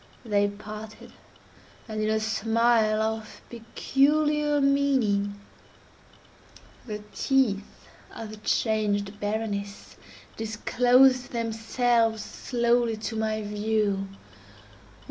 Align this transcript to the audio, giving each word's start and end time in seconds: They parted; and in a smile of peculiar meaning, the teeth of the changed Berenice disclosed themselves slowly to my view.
They 0.25 0.47
parted; 0.47 1.13
and 1.87 2.01
in 2.01 2.09
a 2.09 2.19
smile 2.19 3.03
of 3.03 3.39
peculiar 3.51 4.59
meaning, 4.59 5.39
the 6.87 7.03
teeth 7.13 7.85
of 8.11 8.31
the 8.31 8.37
changed 8.37 9.19
Berenice 9.19 9.97
disclosed 10.37 11.33
themselves 11.33 12.23
slowly 12.25 12.97
to 12.97 13.15
my 13.15 13.43
view. 13.43 14.07